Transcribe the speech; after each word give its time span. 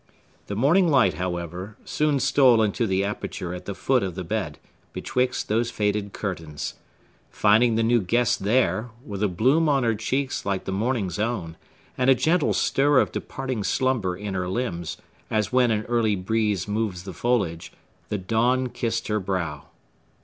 The 0.47 0.55
morning 0.55 0.87
light, 0.87 1.13
however, 1.13 1.77
soon 1.85 2.19
stole 2.19 2.63
into 2.63 2.87
the 2.87 3.03
aperture 3.05 3.53
at 3.53 3.65
the 3.65 3.75
foot 3.75 4.01
of 4.01 4.15
the 4.15 4.23
bed, 4.23 4.57
betwixt 4.93 5.47
those 5.47 5.69
faded 5.69 6.11
curtains. 6.11 6.73
Finding 7.29 7.75
the 7.75 7.83
new 7.83 8.01
guest 8.01 8.43
there,—with 8.43 9.21
a 9.21 9.27
bloom 9.27 9.69
on 9.69 9.83
her 9.83 9.93
cheeks 9.93 10.43
like 10.43 10.65
the 10.65 10.71
morning's 10.71 11.19
own, 11.19 11.55
and 11.99 12.09
a 12.09 12.15
gentle 12.15 12.53
stir 12.53 12.97
of 12.97 13.11
departing 13.11 13.63
slumber 13.63 14.17
in 14.17 14.33
her 14.33 14.47
limbs, 14.49 14.97
as 15.29 15.53
when 15.53 15.69
an 15.69 15.85
early 15.85 16.15
breeze 16.15 16.67
moves 16.67 17.03
the 17.03 17.13
foliage,—the 17.13 18.17
dawn 18.17 18.69
kissed 18.69 19.07
her 19.07 19.19
brow. 19.19 19.65